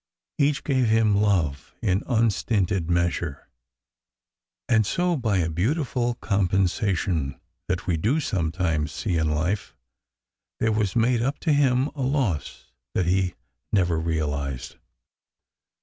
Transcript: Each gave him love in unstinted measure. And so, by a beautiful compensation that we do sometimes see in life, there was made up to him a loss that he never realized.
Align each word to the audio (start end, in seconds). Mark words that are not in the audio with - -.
Each 0.39 0.63
gave 0.63 0.87
him 0.87 1.15
love 1.21 1.75
in 1.79 2.01
unstinted 2.07 2.89
measure. 2.89 3.47
And 4.67 4.83
so, 4.83 5.15
by 5.15 5.37
a 5.37 5.47
beautiful 5.47 6.15
compensation 6.15 7.39
that 7.67 7.85
we 7.85 7.97
do 7.97 8.19
sometimes 8.19 8.91
see 8.91 9.17
in 9.17 9.29
life, 9.29 9.75
there 10.59 10.71
was 10.71 10.95
made 10.95 11.21
up 11.21 11.37
to 11.41 11.53
him 11.53 11.85
a 11.93 12.01
loss 12.01 12.71
that 12.95 13.05
he 13.05 13.35
never 13.71 13.99
realized. 13.99 14.77